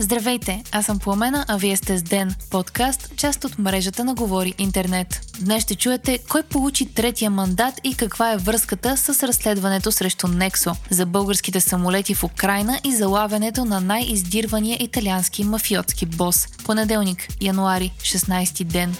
[0.00, 4.54] Здравейте, аз съм Пламена, а вие сте с Ден, подкаст, част от мрежата на Говори
[4.58, 5.20] Интернет.
[5.40, 10.76] Днес ще чуете кой получи третия мандат и каква е връзката с разследването срещу Нексо
[10.90, 16.46] за българските самолети в Украина и залавянето на най-издирвания италиански мафиотски бос.
[16.64, 18.96] Понеделник, януари, 16 ден.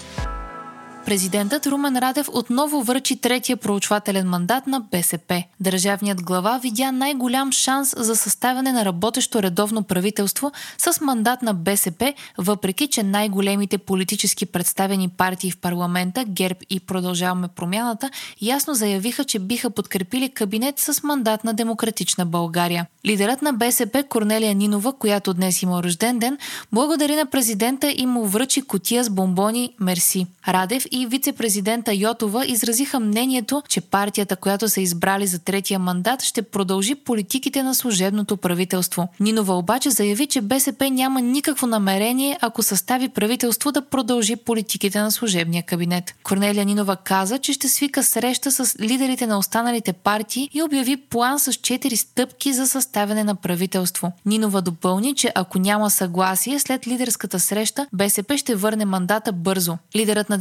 [1.09, 5.43] Президентът Румен Радев отново връчи третия проучвателен мандат на БСП.
[5.59, 12.13] Държавният глава видя най-голям шанс за съставяне на работещо редовно правителство с мандат на БСП,
[12.37, 18.09] въпреки че най-големите политически представени партии в парламента, ГЕРБ и Продължаваме промяната,
[18.41, 22.85] ясно заявиха, че биха подкрепили кабинет с мандат на Демократична България.
[23.05, 26.37] Лидерът на БСП Корнелия Нинова, която днес има рожден ден,
[26.71, 30.27] благодари на президента и му връчи котия с бомбони «Мерси».
[30.47, 36.41] Радев и вице-президента Йотова изразиха мнението, че партията, която са избрали за третия мандат, ще
[36.41, 39.07] продължи политиките на служебното правителство.
[39.19, 45.11] Нинова обаче заяви, че БСП няма никакво намерение, ако състави правителство да продължи политиките на
[45.11, 46.15] служебния кабинет.
[46.23, 51.39] Корнелия Нинова каза, че ще свика среща с лидерите на останалите партии и обяви план
[51.39, 54.11] с четири стъпки за съставяне на правителство.
[54.25, 59.77] Нинова допълни, че ако няма съгласие след лидерската среща, БСП ще върне мандата бързо.
[59.95, 60.37] Лидерът на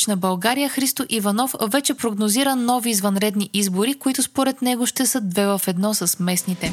[0.00, 5.46] Демократична България Христо Иванов вече прогнозира нови извънредни избори, които според него ще са две
[5.46, 6.72] в едно с местните.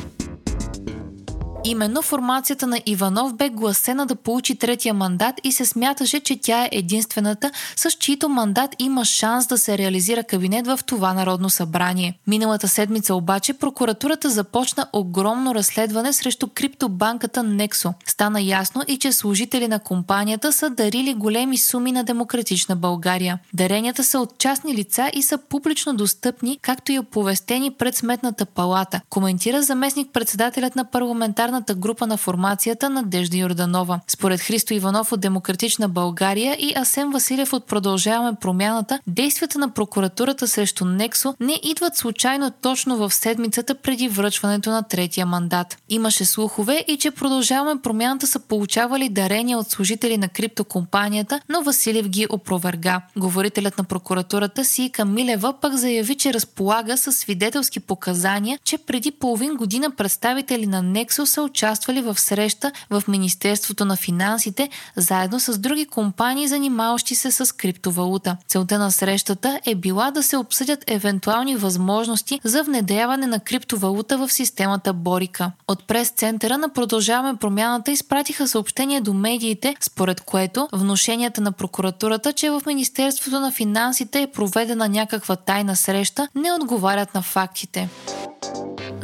[1.67, 6.63] Именно формацията на Иванов бе гласена да получи третия мандат и се смяташе, че тя
[6.63, 12.19] е единствената, с чийто мандат има шанс да се реализира кабинет в това Народно събрание.
[12.27, 17.93] Миналата седмица обаче прокуратурата започна огромно разследване срещу криптобанката Nexo.
[18.05, 23.39] Стана ясно и че служители на компанията са дарили големи суми на Демократична България.
[23.53, 29.01] Даренията са от частни лица и са публично достъпни, както и оповестени пред Сметната палата,
[29.09, 33.99] коментира заместник председателят на парламентарна парламентарната група на формацията Надежда Йорданова.
[34.07, 40.47] Според Христо Иванов от Демократична България и Асен Василев от Продължаваме промяната, действията на прокуратурата
[40.47, 45.77] срещу Нексо не идват случайно точно в седмицата преди връчването на третия мандат.
[45.89, 52.09] Имаше слухове и че Продължаваме промяната са получавали дарения от служители на криптокомпанията, но Василев
[52.09, 53.01] ги опроверга.
[53.17, 59.55] Говорителят на прокуратурата си Камилева пък заяви, че разполага с свидетелски показания, че преди половин
[59.55, 65.85] година представители на Нексо са участвали в среща в Министерството на финансите заедно с други
[65.85, 68.37] компании, занимаващи се с криптовалута.
[68.47, 74.29] Целта на срещата е била да се обсъдят евентуални възможности за внедряване на криптовалута в
[74.29, 75.51] системата Борика.
[75.67, 82.49] От прес-центъра на Продължаваме промяната изпратиха съобщение до медиите, според което вношенията на прокуратурата, че
[82.49, 87.89] в Министерството на финансите е проведена някаква тайна среща, не отговарят на фактите.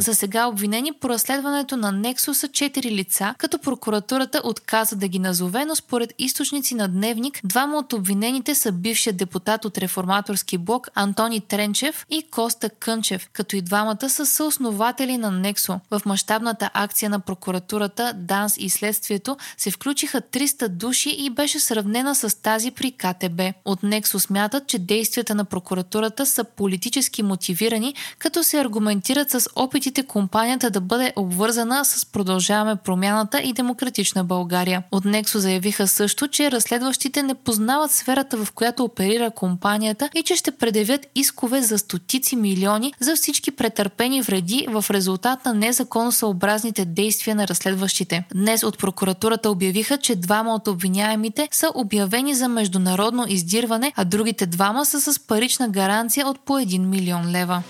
[0.04, 5.20] За сега обвинени по разследването на Нексо са четири лица, като прокуратурата отказа да ги
[5.20, 10.88] назове, но според източници на Дневник, двама от обвинените са бившият депутат от реформаторски блок
[10.96, 15.80] Антони Тренчев и Коста Кънчев, като и двамата са съоснователи на Нексо.
[15.92, 22.16] В мащабната акция на прокуратурата, ДАНС и следствието се включиха 300 души и беше сравнена
[22.16, 23.42] с тази при КТБ.
[23.66, 29.93] От Нексо смятат, че действията на прокуратурата са политически мотивирани, като се аргументират с опитите
[30.02, 34.84] компанията да бъде обвързана с Продължаваме промяната и Демократична България.
[34.92, 40.36] От Нексо заявиха също, че разследващите не познават сферата, в която оперира компанията и че
[40.36, 47.36] ще предявят искове за стотици милиони за всички претърпени вреди в резултат на незаконосъобразните действия
[47.36, 48.24] на разследващите.
[48.36, 54.46] Днес от прокуратурата обявиха, че двама от обвиняемите са обявени за международно издирване, а другите
[54.46, 57.64] двама са с парична гаранция от по 1 милион лева.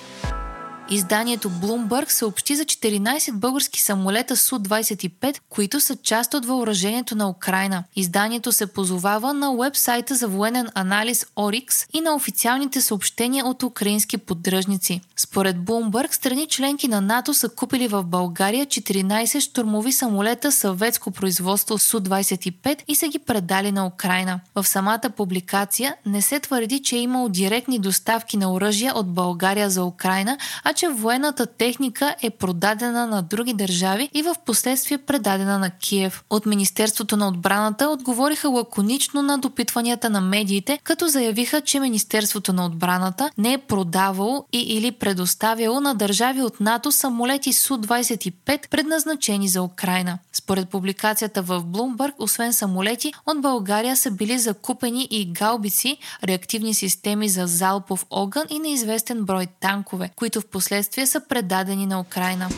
[0.90, 7.84] Изданието Bloomberg съобщи за 14 български самолета Су-25, които са част от въоръжението на Украина.
[7.96, 14.18] Изданието се позовава на уебсайта за военен анализ Orix и на официалните съобщения от украински
[14.18, 15.02] поддръжници.
[15.18, 21.78] Според Bloomberg, страни членки на НАТО са купили в България 14 штурмови самолета съветско производство
[21.78, 24.40] Су-25 и са ги предали на Украина.
[24.56, 29.70] В самата публикация не се твърди, че е имало директни доставки на оръжия от България
[29.70, 35.60] за Украина, а че военната техника е продадена на други държави и в последствие предадена
[35.60, 36.24] на Киев.
[36.30, 42.66] От Министерството на отбраната отговориха лаконично на допитванията на медиите, като заявиха, че Министерството на
[42.66, 49.62] отбраната не е продавало и или предоставяло на държави от НАТО самолети Су-25, предназначени за
[49.62, 50.20] Украина.
[50.34, 57.30] Според публикацията в Bloomberg, освен самолети, от България са били закупени и гаубици, реактивни системи
[57.30, 62.50] за залпов огън и неизвестен брой танкове, които в последствие са предадени на Украина.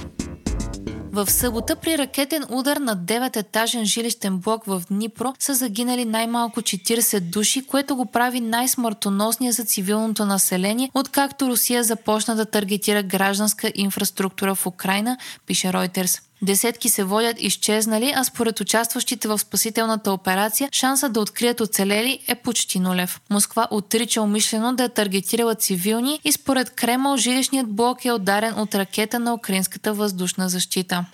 [1.11, 7.19] В събота при ракетен удар на 9-етажен жилищен блок в Днипро са загинали най-малко 40
[7.19, 14.55] души, което го прави най-смъртоносния за цивилното население, откакто Русия започна да таргетира гражданска инфраструктура
[14.55, 16.21] в Украина, пише Reuters.
[16.45, 22.35] Десетки се водят изчезнали, а според участващите в спасителната операция, шанса да открият оцелели е
[22.35, 23.21] почти нулев.
[23.29, 28.75] Москва отрича умишлено да е таргетирала цивилни и според Кремъл жилищният блок е ударен от
[28.75, 31.05] ракета на украинската въздушна защита.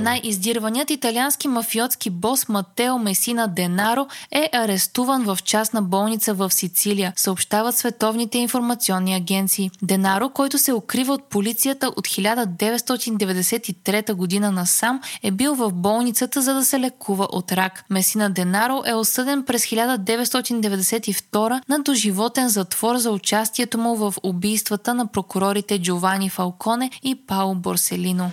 [0.00, 7.76] Най-издирваният италиански мафиотски бос Матео Месина Денаро е арестуван в частна болница в Сицилия, съобщават
[7.76, 9.70] световните информационни агенции.
[9.82, 16.54] Денаро, който се укрива от полицията от 1993 година насам, е бил в болницата за
[16.54, 17.84] да се лекува от рак.
[17.90, 25.06] Месина Денаро е осъден през 1992 на доживотен затвор за участието му в убийствата на
[25.06, 28.30] прокурорите Джовани Фалконе и Пао Борселино.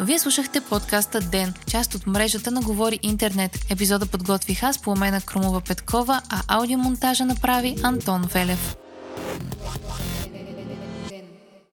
[0.00, 3.58] Вие слушахте подкаста Ден, част от мрежата на Говори Интернет.
[3.70, 8.76] Епизода подготвих аз, Пламена Крумова Петкова, а аудиомонтажа направи Антон Велев.